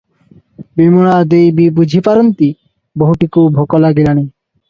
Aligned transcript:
ବିମଳା 0.79 1.17
ଦେଈ 1.33 1.51
ବି 1.59 1.67
ବୁଝି 1.79 2.01
ପାରନ୍ତି 2.09 2.49
ବୋହୂଟିକୁ 3.03 3.43
ଭୋକ 3.59 3.83
ଲାଗିଲାଣି। 3.85 4.27